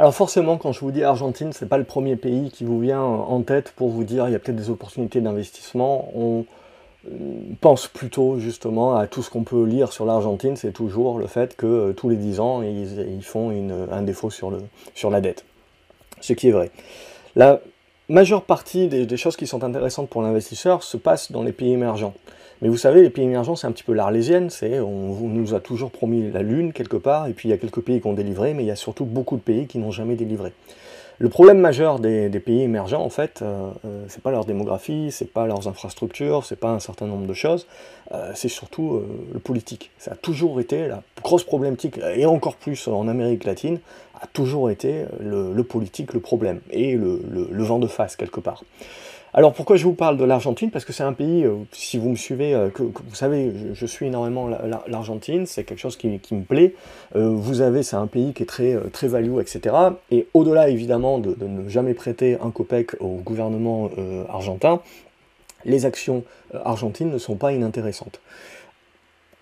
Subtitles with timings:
[0.00, 3.02] Alors forcément, quand je vous dis Argentine, c'est pas le premier pays qui vous vient
[3.02, 6.10] en tête pour vous dire il y a peut-être des opportunités d'investissement.
[6.14, 6.46] On
[7.06, 7.10] euh,
[7.60, 11.54] pense plutôt justement à tout ce qu'on peut lire sur l'Argentine, c'est toujours le fait
[11.54, 13.50] que euh, tous les 10 ans, ils, font
[13.92, 14.50] un défaut sur,
[14.94, 15.44] sur la dette.
[16.22, 16.70] Ce qui est vrai.
[17.36, 17.60] La
[18.10, 22.14] majeure partie des choses qui sont intéressantes pour l'investisseur se passent dans les pays émergents.
[22.62, 25.60] Mais vous savez, les pays émergents, c'est un petit peu l'arlésienne, c'est on, nous a
[25.60, 28.12] toujours promis la lune quelque part, et puis il y a quelques pays qui ont
[28.12, 30.52] délivré, mais il y a surtout beaucoup de pays qui n'ont jamais délivré.
[31.22, 35.30] Le problème majeur des, pays émergents, en fait, euh, euh, c'est pas leur démographie, c'est
[35.30, 37.66] pas leurs infrastructures, c'est pas un certain nombre de choses,
[38.12, 39.90] euh, c'est surtout le politique.
[39.98, 43.80] Ça a toujours été la grosse problématique, et encore plus en Amérique latine,
[44.18, 48.64] a toujours été le, politique le problème, et le vent de face quelque part.
[49.32, 50.70] Alors pourquoi je vous parle de l'Argentine?
[50.72, 53.86] Parce que c'est un pays, euh, si vous me suivez, euh, que, vous savez, je,
[53.86, 54.48] suis énormément
[54.88, 56.74] l'Argentine, c'est quelque chose qui, me plaît.
[57.14, 59.76] Euh, vous avez, c'est un pays qui est très, très value, etc.
[60.10, 63.90] Et au-delà évidemment de, ne jamais prêter un copec au gouvernement
[64.28, 64.80] argentin,
[65.64, 66.24] les actions
[66.64, 68.20] argentines ne sont pas inintéressantes.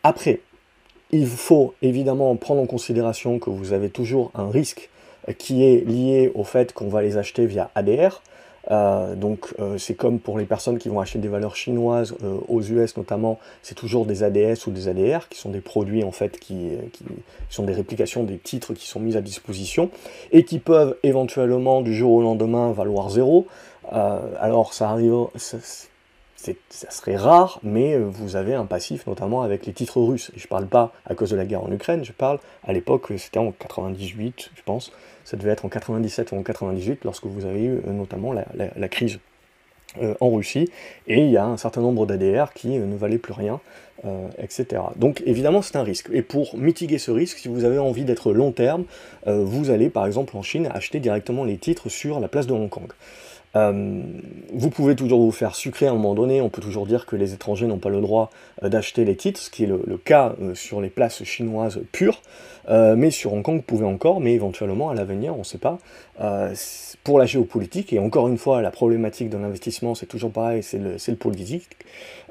[0.02, 0.40] Après,
[1.10, 4.90] il faut évidemment prendre en considération que vous avez toujours un risque
[5.38, 8.22] qui est lié au fait qu'on va les acheter via ADR.
[8.70, 12.38] Euh, donc euh, c'est comme pour les personnes qui vont acheter des valeurs chinoises euh,
[12.48, 16.10] aux US notamment, c'est toujours des ADS ou des ADR qui sont des produits en
[16.10, 17.04] fait qui, qui,
[17.48, 19.90] sont des réplications des titres qui sont mis à disposition
[20.32, 23.46] et qui peuvent éventuellement du jour au lendemain valoir zéro.
[23.90, 25.28] alors ça arrive,
[26.38, 30.30] serait rare, mais euh, vous avez un passif notamment avec les titres russes.
[30.36, 33.06] Et je parle pas à cause de la guerre en Ukraine, je parle à l'époque,
[33.16, 34.92] c'était en 98, je pense,
[35.24, 38.88] ça devait être en 97 ou en 98, lorsque vous avez eu euh, notamment la,
[38.88, 39.18] crise
[40.00, 40.70] euh, en Russie,
[41.06, 43.60] et il y a un certain nombre d'ADR qui ne valaient plus rien,
[44.38, 44.80] etc.
[44.94, 46.08] Donc évidemment c'est un risque.
[46.12, 48.84] Et pour mitiguer ce risque, si vous avez envie d'être long terme,
[49.26, 52.68] vous allez par exemple en Chine acheter directement les titres sur la place de Hong
[52.68, 52.92] Kong.
[53.56, 54.02] Euh,
[54.52, 57.16] vous pouvez toujours vous faire sucrer à un moment donné, on peut toujours dire que
[57.16, 58.30] les étrangers n'ont pas le droit
[58.62, 62.20] euh, d'acheter les titres, ce qui est le, cas euh, sur les places chinoises pures,
[62.70, 65.78] mais sur Hong Kong vous pouvez encore, mais éventuellement à l'avenir, on ne sait pas.
[67.02, 70.76] pour la géopolitique, et encore une fois, la problématique de l'investissement, c'est toujours pareil, c'est
[70.76, 71.66] le, le, politique,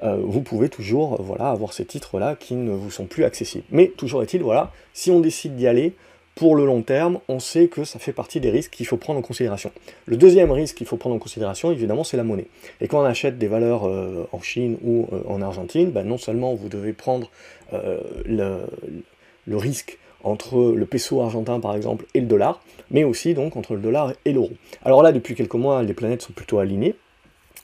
[0.04, 3.64] vous pouvez toujours voilà, avoir ces titres-là qui ne vous sont plus accessibles.
[3.72, 5.96] Mais toujours est-il, voilà, si on décide d'y aller,
[6.38, 9.18] pour le long terme, on sait que ça fait partie des risques qu'il faut prendre
[9.18, 9.72] en considération.
[10.06, 12.46] Le deuxième risque qu'il faut prendre en considération, évidemment, c'est la monnaie.
[12.80, 16.20] Et quand on achète des valeurs euh, en Chine ou euh, en Argentine, ben, non
[16.20, 17.32] seulement vous devez prendre
[17.74, 22.62] euh, le, risque entre le peso argentin par exemple et le dollar,
[22.92, 24.52] mais aussi donc entre le dollar et l'euro.
[24.86, 26.96] Alors là, depuis quelques mois, les planètes sont plutôt alignées,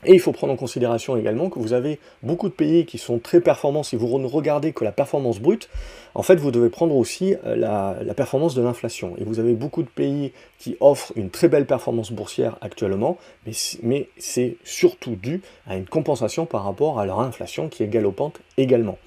[0.06, 3.20] et il faut prendre en considération également que vous avez beaucoup de pays qui sont
[3.20, 3.84] très performants.
[3.84, 5.70] Si vous ne regardez que la performance brute,
[6.16, 9.16] en fait, vous devez prendre aussi euh, la, performance de l'inflation.
[9.18, 14.08] Et vous avez beaucoup de pays qui offrent une très belle performance boursière actuellement, mais,
[14.18, 18.98] c'est surtout dû à une compensation par rapport à leur inflation qui est galopante également.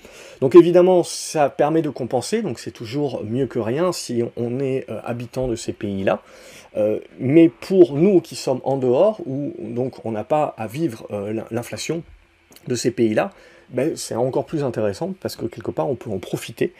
[0.40, 4.88] Donc évidemment, ça permet de compenser, donc c'est toujours mieux que rien si on est
[4.90, 6.22] euh, habitant de ces pays-là.
[6.76, 11.06] Euh, mais pour nous qui sommes en dehors, où donc on n'a pas à vivre
[11.50, 12.02] l'inflation
[12.66, 13.30] de ces pays-là,
[13.70, 16.72] ben, c'est encore plus intéressant parce que quelque part on peut en profiter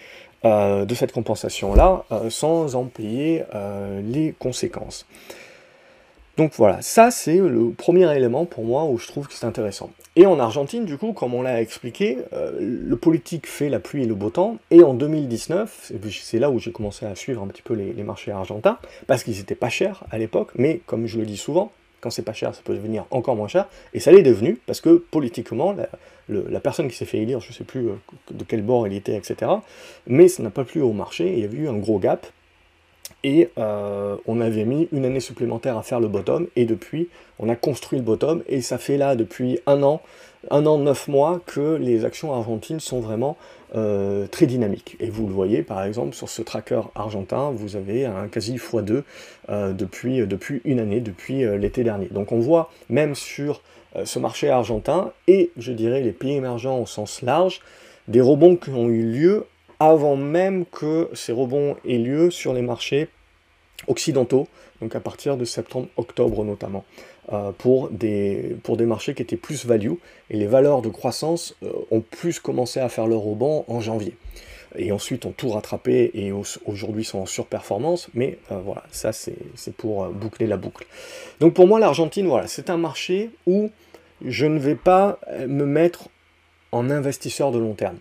[0.45, 5.07] euh, de cette compensation-là euh, sans en payer euh, les conséquences.
[6.37, 9.91] Donc voilà, ça c'est le premier élément pour moi où je trouve que c'est intéressant.
[10.17, 12.19] Et en Argentine, du coup, comme on l'a expliqué,
[12.59, 16.59] le politique fait la pluie et le beau temps, et en 2019, c'est là où
[16.59, 20.05] j'ai commencé à suivre un petit peu les, marchés argentins, parce qu'ils étaient pas chers
[20.11, 21.71] à l'époque, mais comme je le dis souvent,
[22.01, 24.81] quand c'est pas cher, ça peut devenir encore moins cher, et ça l'est devenu, parce
[24.81, 25.75] que politiquement,
[26.29, 27.95] la, personne qui s'est fait élire, je sais plus euh,
[28.31, 29.51] de quel bord il était, etc.,
[30.07, 32.27] mais ça n'a pas plu au marché, il y avait eu un gros gap,
[33.25, 37.49] et euh, on avait mis une année supplémentaire à faire le bottom, et depuis, on
[37.49, 40.01] a construit le bottom, et ça fait là, depuis un an,
[40.51, 43.37] un an, neuf mois, que les actions argentines sont vraiment
[43.75, 44.97] euh, très dynamiques.
[45.01, 49.03] Et vous le voyez, par exemple, sur ce tracker argentin, vous avez un quasi x2
[49.49, 52.07] euh, depuis, depuis une année, depuis l'été dernier.
[52.07, 53.63] Donc on voit, même sur
[54.05, 57.61] ce marché argentin, et je dirais les pays émergents au sens large,
[58.09, 59.47] des rebonds qui ont eu lieu
[59.81, 63.09] avant même que ces rebonds aient lieu sur les marchés
[63.89, 64.49] occidentaux,
[64.81, 66.85] donc à partir de septembre-octobre notamment,
[67.33, 69.95] euh, pour, des, marchés qui étaient plus value,
[70.31, 74.17] et les valeurs de croissance euh, ont plus commencé à faire leur rebond en janvier.
[74.79, 76.33] Et ensuite ont tout rattrapé et
[76.67, 79.37] aujourd'hui sont en surperformance, mais euh, voilà, ça c'est
[79.77, 80.87] pour boucler la boucle.
[81.41, 83.71] Donc pour moi l'Argentine, voilà, c'est un marché où
[84.25, 86.09] je ne vais pas me mettre
[86.73, 87.99] en investisseur de long terme.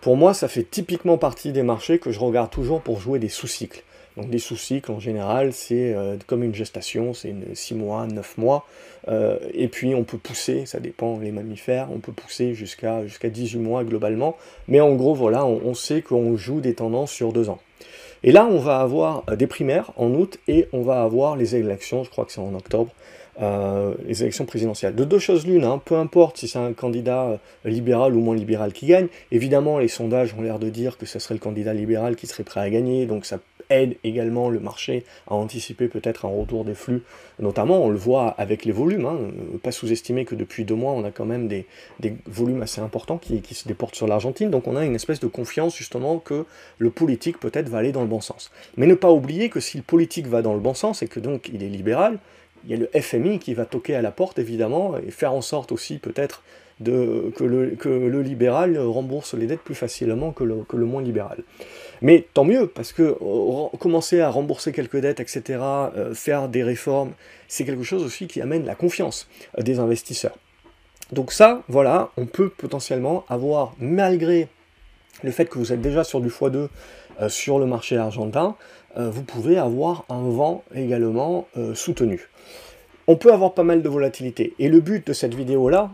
[0.00, 3.28] Pour moi, ça fait typiquement partie des marchés que je regarde toujours pour jouer des
[3.28, 3.82] sous-cycles.
[4.18, 5.94] Donc des sous-cycles, en général, c'est
[6.26, 8.66] comme une gestation, c'est 6 mois, 9 mois.
[9.54, 13.60] et puis on peut pousser, ça dépend les mammifères, on peut pousser jusqu'à jusqu'à 18
[13.60, 14.36] mois globalement.
[14.66, 17.60] Mais en gros, voilà, on, sait qu'on joue des tendances sur 2 ans.
[18.24, 22.02] Et là, on va avoir des primaires en août et on va avoir les élections,
[22.02, 22.92] je crois que c'est en octobre,
[23.40, 24.96] euh, les élections présidentielles.
[24.96, 28.34] De deux choses l'une, hein, peu importe si c'est un candidat euh, libéral ou moins
[28.34, 31.72] libéral qui gagne, évidemment les sondages ont l'air de dire que ce serait le candidat
[31.72, 33.38] libéral qui serait prêt à gagner, donc ça
[33.70, 37.02] aide également le marché à anticiper peut-être un retour des flux,
[37.38, 40.92] notamment on le voit avec les volumes, hein, euh, pas sous-estimer que depuis deux mois
[40.92, 41.66] on a quand même des,
[42.26, 45.76] volumes assez importants qui, se déportent sur l'Argentine, donc on a une espèce de confiance
[45.76, 46.44] justement que
[46.78, 48.50] le politique peut-être va aller dans le bon sens.
[48.76, 51.20] Mais ne pas oublier que si le politique va dans le bon sens et que
[51.20, 52.18] donc il est libéral,
[52.64, 55.42] il y a le FMI qui va toquer à la porte, évidemment, et faire en
[55.42, 56.42] sorte aussi peut-être
[56.84, 61.02] que, le, que le libéral rembourse les dettes plus facilement que le, que le moins
[61.02, 61.42] libéral.
[62.02, 63.16] Mais tant mieux, parce que
[63.78, 67.12] commencer à rembourser quelques dettes, etc., euh, faire des réformes,
[67.48, 69.28] c'est quelque chose aussi qui amène la confiance
[69.58, 70.36] des investisseurs.
[71.12, 74.48] Donc ça, voilà, on peut potentiellement avoir, malgré
[75.22, 76.68] le fait que vous êtes déjà sur du x2
[77.20, 78.56] euh, sur le marché argentin,
[78.96, 82.28] euh, vous pouvez avoir un vent également euh, soutenu.
[83.06, 84.54] On peut avoir pas mal de volatilité.
[84.58, 85.90] Et le but de cette vidéo-là,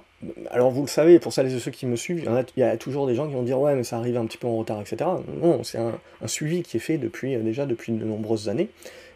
[0.50, 3.06] alors vous le savez, pour celles et ceux qui me suivent, il y a toujours
[3.06, 5.10] des gens qui vont dire ouais mais ça arrive un petit peu en retard, etc.
[5.42, 5.92] Non, c'est un,
[6.26, 8.68] suivi qui est fait depuis déjà depuis de nombreuses années.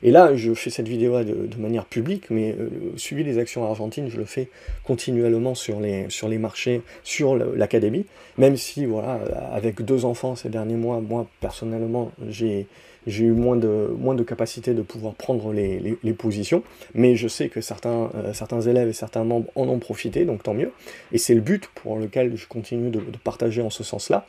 [0.02, 4.08] Et là, je fais cette vidéo de, manière publique, mais le suivi des actions argentines,
[4.08, 4.48] je le fais
[4.84, 8.06] continuellement sur les, sur les marchés, sur l'académie,
[8.36, 9.20] même si, voilà,
[9.52, 12.66] avec deux enfants ces derniers mois, moi, personnellement, j'ai
[13.06, 16.62] eu moins de, moins de capacité de pouvoir prendre les, positions,
[16.94, 20.42] mais je sais que certains, euh, certains élèves et certains membres en ont profité, donc
[20.42, 20.72] tant mieux,
[21.12, 24.26] et c'est le but pour lequel je continue de, partager en ce sens-là.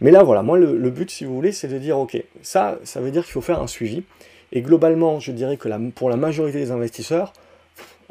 [0.00, 3.00] Mais là, voilà, moi, le, but, si vous voulez, c'est de dire, ok, ça, ça
[3.00, 4.02] veut dire qu'il faut faire un suivi,
[4.54, 7.32] et globalement, je dirais que pour la majorité des investisseurs,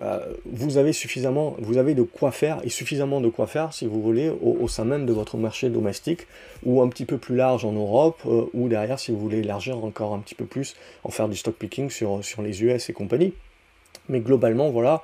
[0.02, 3.86] euh, vous avez suffisamment, vous avez de quoi faire, et suffisamment de quoi faire, si
[3.86, 6.28] vous voulez, au, sein même de votre marché domestique,
[6.66, 9.84] ou un petit peu plus large en Europe, euh, ou derrière, si vous voulez élargir
[9.84, 10.76] encore un petit peu plus,
[11.06, 13.34] en faire du stock picking sur, les US et compagnie.
[14.10, 15.04] Mais globalement, voilà,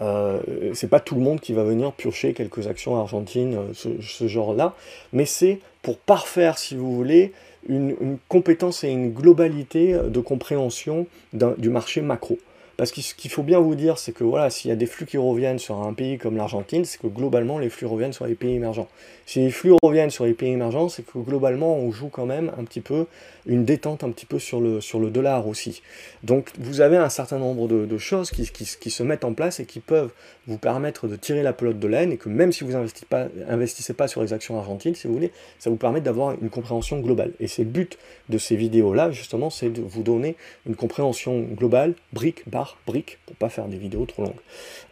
[0.00, 0.40] euh,
[0.72, 4.74] c'est pas tout le monde qui va venir piocher quelques actions argentines, ce, genre-là,
[5.12, 7.32] mais c'est pour parfaire, si vous voulez,
[7.68, 12.38] une, compétence et une globalité de compréhension du marché macro.
[12.78, 14.86] Parce que ce qu'il faut bien vous dire, c'est que voilà, s'il y a des
[14.86, 18.24] flux qui reviennent sur un pays comme l'Argentine, c'est que globalement les flux reviennent sur
[18.24, 18.86] les pays émergents.
[19.26, 22.52] Si les flux reviennent sur les pays émergents, c'est que globalement on joue quand même
[22.56, 23.06] un petit peu
[23.46, 25.82] une détente un petit peu sur le, sur le dollar aussi.
[26.22, 29.80] Donc vous avez un certain nombre de, choses qui, se mettent en place et qui
[29.80, 30.12] peuvent
[30.46, 33.26] vous permettre de tirer la pelote de laine et que même si vous n'investissez pas,
[33.48, 37.00] investissez pas sur les actions argentines, si vous voulez, ça vous permet d'avoir une compréhension
[37.00, 37.32] globale.
[37.40, 37.98] Et c'est le but
[38.28, 43.36] de ces vidéos-là, justement, c'est de vous donner une compréhension globale, brique par brique, pour
[43.36, 44.32] pas faire des vidéos trop longues.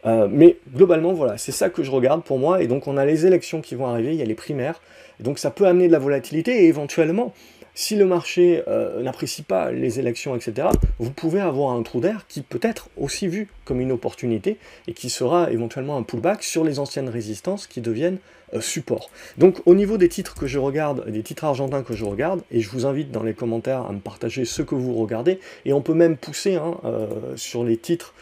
[0.07, 3.05] Euh, mais globalement, voilà, c'est ça que je regarde pour moi, et donc on a
[3.05, 4.81] les élections qui vont arriver, il y a les primaires,
[5.21, 7.33] donc ça peut amener de la volatilité, et éventuellement,
[7.77, 10.69] si le marché euh, n'apprécie pas les élections, etc.,
[10.99, 14.57] vous pouvez avoir un trou d'air qui peut être aussi vu comme une opportunité
[14.89, 18.17] et qui sera éventuellement un pullback sur les anciennes résistances qui deviennent
[18.55, 19.11] euh, support.
[19.37, 22.61] Donc au niveau des titres que je regarde, des titres argentins que je regarde, et
[22.63, 25.83] je vous invite dans les commentaires à me partager ce que vous regardez, et on
[25.83, 28.15] peut même pousser hein, euh, sur les titres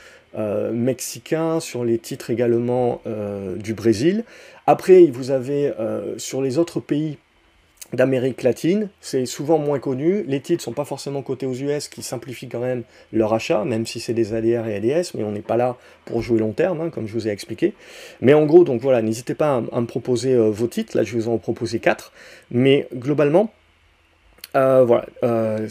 [0.73, 3.03] mexicains, sur les titres également
[3.55, 4.25] du Brésil.
[4.67, 5.73] Après, vous avez
[6.17, 7.19] sur les autres pays
[7.93, 10.25] d'Amérique latine, c'est souvent moins connu.
[10.27, 13.87] Les titres sont pas forcément cotés aux US, qui simplifient quand même leur achat, même
[13.87, 16.81] si c'est des ADR et ADS, mais on n'est pas là pour jouer long terme,
[16.81, 17.75] hein, comme je vous ai expliqué.
[18.21, 20.97] Mais en gros, donc voilà, n'hésitez pas à, me proposer euh, vos titres.
[20.97, 22.13] Là, je vous en proposer quatre.
[22.51, 23.53] Mais globalement,
[24.57, 25.69] euh, voilà, euh,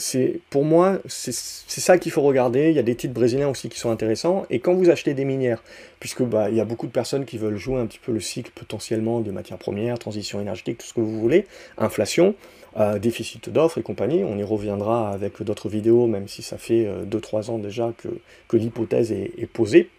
[0.49, 2.69] pour moi, c'est ça qu'il faut regarder.
[2.69, 4.45] Il y a des titres brésiliens aussi qui sont intéressants.
[4.49, 5.63] Et quand vous achetez des minières,
[5.99, 8.19] puisque bah, il y a beaucoup de personnes qui veulent jouer un petit peu le
[8.19, 11.45] cycle potentiellement de matières premières, transition énergétique, tout ce que vous voulez,
[11.77, 12.35] inflation,
[12.77, 14.23] euh, déficit d'offres et compagnie.
[14.25, 19.13] On y reviendra avec d'autres vidéos, même si ça fait 2-3 ans déjà que, l'hypothèse
[19.13, 19.89] est, posée.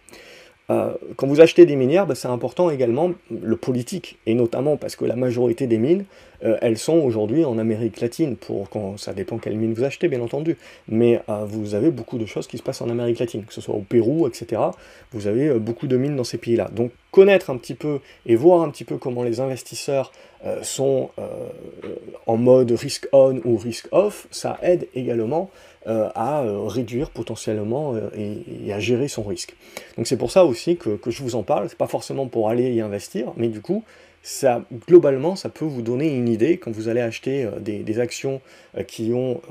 [0.67, 5.05] Quand vous achetez des minières, bah, c'est important également le politique, et notamment parce que
[5.05, 6.05] la majorité des mines,
[6.45, 10.07] euh, elles sont aujourd'hui en Amérique latine, pour quand ça dépend quelle mine vous achetez,
[10.07, 13.43] bien entendu, mais euh, vous avez beaucoup de choses qui se passent en Amérique latine,
[13.43, 14.61] que ce soit au Pérou, etc.
[15.11, 16.69] Vous avez beaucoup de mines dans ces pays-là.
[16.73, 20.11] Donc connaître un petit peu et voir un petit peu comment les investisseurs
[20.61, 21.09] sont
[22.27, 25.49] en mode risk on ou risk off, ça aide également
[25.87, 29.55] euh, à euh, réduire potentiellement euh, et, à gérer son risque.
[29.97, 32.73] Donc c'est pour ça aussi que, je vous en parle, c'est pas forcément pour aller
[32.73, 33.83] y investir, mais du coup,
[34.87, 38.41] globalement, ça peut vous donner une idée quand vous allez acheter des, actions
[38.87, 39.41] qui ont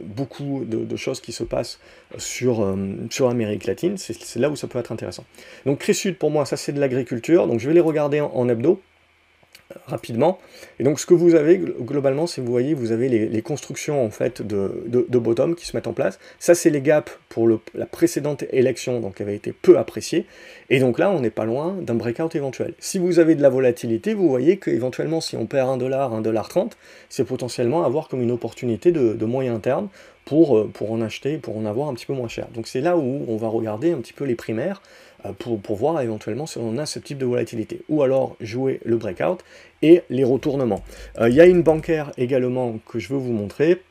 [0.00, 1.78] beaucoup de, choses qui se passent
[2.18, 2.76] sur,
[3.10, 3.96] sur Amérique latine.
[3.96, 5.24] C'est là où ça peut être intéressant.
[5.66, 7.46] Donc Crésud, pour moi, ça c'est de l'agriculture.
[7.46, 8.80] Donc je vais les regarder en hebdo
[9.86, 10.38] rapidement.
[10.78, 14.10] Et donc ce que vous avez globalement, c'est vous voyez, vous avez les, constructions en
[14.10, 16.18] fait de, de, bottom qui se mettent en place.
[16.38, 20.26] Ça c'est les gaps pour la précédente élection, donc qui avait été peu appréciée.
[20.70, 22.74] Et donc là, on n'est pas loin d'un breakout éventuel.
[22.78, 26.20] Si vous avez de la volatilité, vous voyez qu'éventuellement, si on perd 1 dollar, 1
[26.20, 26.76] dollar 30,
[27.08, 29.88] c'est potentiellement avoir comme une opportunité de, de moyen terme
[30.24, 32.48] pour, euh, pour en acheter, pour en avoir un petit peu moins cher.
[32.54, 34.80] Donc c'est là où on va regarder un petit peu les primaires
[35.32, 37.82] pour, pour, voir éventuellement si on a ce type de volatilité.
[37.88, 39.38] Ou alors jouer le breakout
[39.82, 40.82] et les retournements.
[41.18, 43.82] Euh, il y a une bancaire également que je veux vous montrer.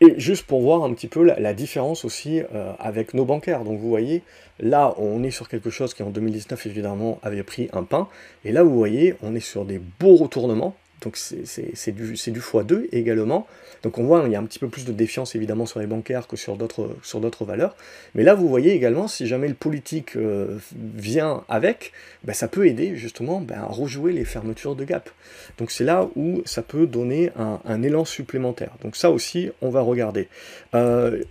[0.00, 2.40] et juste pour voir un petit peu la, différence aussi
[2.78, 3.64] avec nos bancaires.
[3.64, 4.22] Donc vous voyez,
[4.58, 8.08] là on est sur quelque chose qui en 2019 évidemment avait pris un pain.
[8.44, 12.88] Et là vous voyez, on est sur des beaux retournements donc c'est du, du x2
[12.92, 13.46] également.
[13.82, 15.86] Donc on voit, il y a un petit peu plus de défiance évidemment sur les
[15.86, 17.76] bancaires que sur d'autres valeurs.
[18.14, 21.92] Mais là, vous voyez également, si jamais le politique euh, vient avec,
[22.24, 25.10] ben, ça peut aider justement ben, à rejouer les fermetures de gap.
[25.58, 28.72] Donc c'est là où ça peut donner un, élan supplémentaire.
[28.82, 30.28] Donc ça aussi, on va regarder.
[30.74, 31.22] Euh,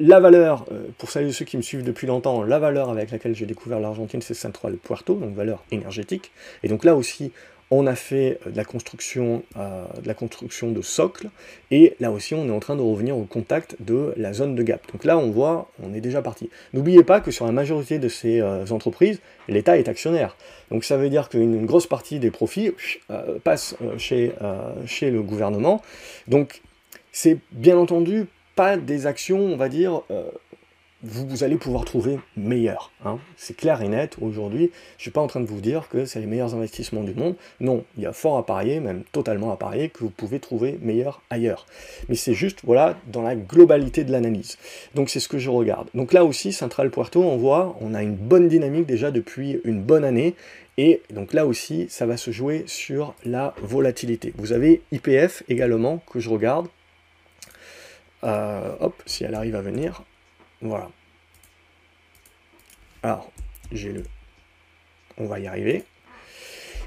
[0.00, 3.10] la valeur, euh, pour celles et ceux qui me suivent depuis longtemps, la valeur avec
[3.10, 6.32] laquelle j'ai découvert l'Argentine, c'est Central Puerto, donc valeur énergétique.
[6.62, 7.32] Et donc là aussi,
[7.70, 11.28] on a fait euh, de la construction, euh, de la construction de socle,
[11.70, 14.62] et là aussi on est en train de revenir au contact de la zone de
[14.62, 14.82] gap.
[14.92, 16.50] Donc là on voit, on est déjà parti.
[16.72, 20.36] N'oubliez pas que sur la majorité de ces euh, entreprises, l'État est actionnaire.
[20.70, 22.72] Donc ça veut dire qu'une grosse partie des profits
[23.42, 24.32] passe chez
[25.10, 25.82] le gouvernement.
[26.28, 26.62] Donc
[27.10, 30.02] c'est bien entendu pas des actions, on va dire,
[31.02, 32.92] vous, allez pouvoir trouver meilleur.
[33.04, 33.18] Hein.
[33.36, 34.70] C'est clair et net aujourd'hui.
[34.96, 37.14] Je ne suis pas en train de vous dire que c'est les meilleurs investissements du
[37.14, 37.36] monde.
[37.60, 40.78] Non, il y a fort à parier, même totalement à parier, que vous pouvez trouver
[40.82, 41.66] meilleur ailleurs.
[42.08, 44.58] Mais c'est juste, voilà, dans la globalité de l'analyse.
[44.94, 45.88] Donc c'est ce que je regarde.
[45.94, 49.82] Donc là aussi, Central Puerto, on voit, on a une bonne dynamique déjà depuis une
[49.82, 50.34] bonne année.
[50.76, 54.32] Et donc là aussi, ça va se jouer sur la volatilité.
[54.36, 56.68] Vous avez IPF également que je regarde.
[58.22, 60.02] Euh, hop, si elle arrive à venir.
[60.60, 60.90] Voilà.
[63.02, 63.30] Alors,
[63.72, 64.04] j'ai le...
[65.16, 65.84] On va y arriver.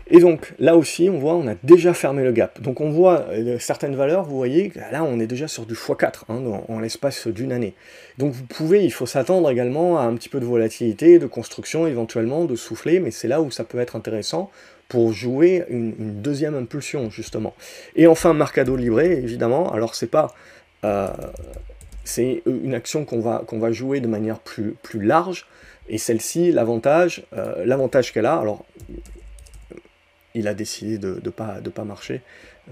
[0.08, 2.62] Et donc, là aussi, on voit, on a déjà fermé le gap.
[2.62, 6.24] Donc, on voit euh, certaines valeurs, vous voyez, là, on est déjà sur du x4
[6.27, 7.74] hein, en l'espace d'une année.
[8.18, 11.88] Donc, vous pouvez, il faut s'attendre également à un petit peu de volatilité, de construction,
[11.88, 14.51] éventuellement, de souffler, mais c'est là où ça peut être intéressant
[14.89, 17.56] pour jouer une, deuxième impulsion, justement.
[17.96, 20.34] Et enfin, Mercado Libre, évidemment, alors c'est pas...
[20.84, 21.08] Euh,
[22.03, 25.48] c'est une action qu'on va, qu'on va jouer de manière plus, plus large.
[25.89, 28.65] Et celle-ci, l'avantage, euh, qu'elle a, alors
[30.33, 32.22] il a décidé de ne pas, de pas marcher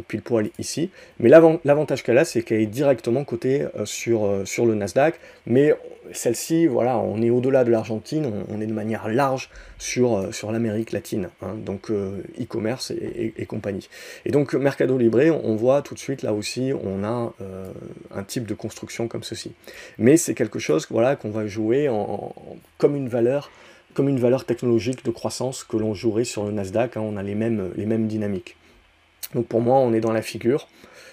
[0.07, 4.45] pile poil ici, mais l'avantage qu'elle a, c'est qu'elle est directement cotée euh, sur, euh,
[4.45, 5.75] sur le Nasdaq, mais
[6.13, 10.91] celle-ci, voilà, on est au-delà de l'Argentine, on, est de manière large sur, euh, l'Amérique
[10.91, 13.87] latine, hein, donc e-commerce et, compagnie.
[14.25, 17.33] Et donc Mercado Libre, on voit tout de suite là aussi, on a
[18.11, 19.53] un type de construction comme ceci.
[19.97, 22.33] Mais c'est quelque chose voilà, qu'on va jouer en,
[22.77, 23.51] comme une valeur
[23.93, 27.23] comme une valeur technologique de croissance que l'on jouerait sur le Nasdaq, hein, on a
[27.23, 28.55] les mêmes, les mêmes dynamiques.
[29.33, 30.67] Donc pour moi, on est dans la figure.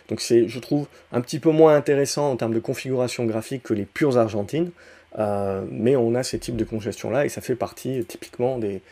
[0.08, 3.74] Donc c'est, je trouve, un petit peu moins intéressant en termes de configuration graphique que
[3.74, 4.70] les pures argentines,
[5.18, 8.82] euh, mais on a ces types de congestion-là et ça fait partie typiquement des,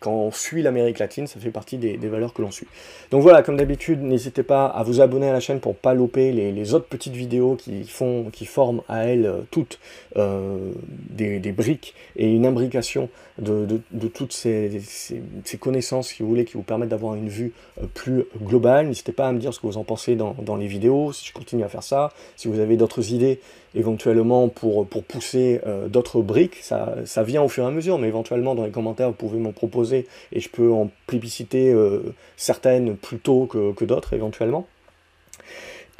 [0.00, 2.66] quand on suit l'Amérique latine, ça fait partie des, valeurs que l'on suit.
[3.10, 6.32] Donc voilà, comme d'habitude, n'hésitez pas à vous abonner à la chaîne pour pas louper
[6.32, 9.78] les, autres petites vidéos qui, font, qui forment à elles euh, toutes
[10.16, 10.72] euh,
[11.10, 13.08] des, briques et une imbrication
[13.38, 14.80] de, toutes ces,
[15.60, 18.88] connaissances, si vous voulez, qui vous permettent d'avoir une vue euh, plus globale.
[18.88, 21.32] N'hésitez pas à me dire ce que vous en pensez dans, les vidéos, si je
[21.32, 23.40] continue à faire ça, si vous avez d'autres idées
[23.74, 28.54] éventuellement pour, pousser d'autres briques, ça, ça vient au fur et à mesure, mais éventuellement
[28.54, 33.18] dans les commentaires, vous pouvez m'en proposer et je peux en plébisciter euh, certaines plus
[33.18, 34.66] tôt que d'autres éventuellement.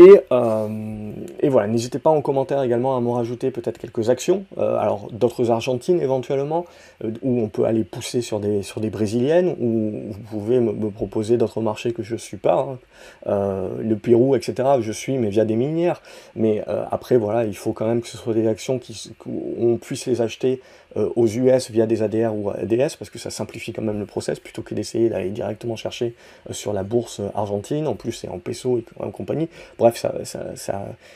[0.00, 4.76] Euh, et, voilà, n'hésitez pas en commentaire également à me rajouter peut-être quelques actions, euh,
[4.76, 6.66] alors d'autres argentines éventuellement,
[7.04, 10.90] euh, où on peut aller pousser sur des, sur des brésiliennes, ou vous pouvez me,
[10.90, 12.78] proposer d'autres marchés que je ne suis pas,
[13.26, 13.68] hein.
[13.80, 16.00] le Pérou, etc., je suis, mais via des minières.
[16.34, 20.06] Mais après, voilà, il faut quand même que ce soit des actions qui, qu'on puisse
[20.06, 20.60] les acheter
[20.96, 24.40] aux US via des ADR ou ADS, parce que ça simplifie quand même le process,
[24.40, 26.14] plutôt que d'essayer d'aller directement chercher
[26.50, 29.48] sur la bourse argentine, en plus c'est en peso et en compagnie.
[29.96, 30.12] Ça,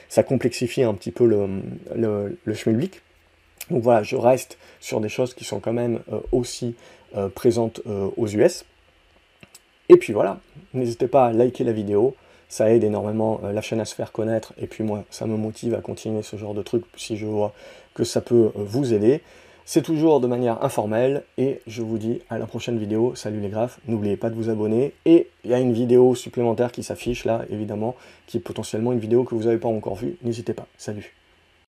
[0.09, 1.63] ça, complexifie un petit peu le,
[1.95, 2.57] le,
[3.71, 6.01] Donc voilà, je reste sur des choses qui sont quand même
[6.31, 6.75] aussi
[7.35, 7.81] présentes
[8.17, 8.65] aux US.
[9.89, 10.41] Et puis voilà,
[10.73, 12.15] n'hésitez pas à liker la vidéo,
[12.49, 15.75] ça aide énormément la chaîne à se faire connaître, et puis moi, ça me motive
[15.75, 17.53] à continuer ce genre de truc si je vois
[17.95, 19.21] que ça peut vous aider.
[19.65, 23.15] C'est toujours de manière informelle et je vous dis à la prochaine vidéo.
[23.15, 26.73] Salut les graphes, n'oubliez pas de vous abonner et il y a une vidéo supplémentaire
[26.73, 27.95] qui s'affiche là évidemment
[28.27, 30.17] qui est potentiellement une vidéo que vous n'avez pas encore vue.
[30.23, 30.67] N'hésitez pas.
[30.77, 31.15] Salut